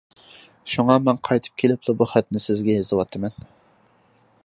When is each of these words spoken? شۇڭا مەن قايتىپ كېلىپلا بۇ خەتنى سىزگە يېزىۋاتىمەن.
شۇڭا 0.75 0.95
مەن 1.09 1.19
قايتىپ 1.29 1.61
كېلىپلا 1.63 1.97
بۇ 2.01 2.09
خەتنى 2.15 2.43
سىزگە 2.49 2.79
يېزىۋاتىمەن. 2.79 3.41